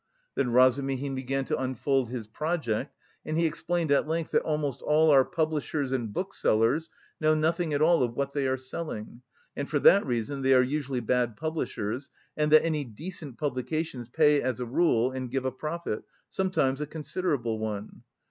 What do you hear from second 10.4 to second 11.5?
they are usually bad